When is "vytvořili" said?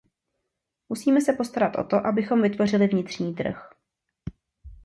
2.41-2.87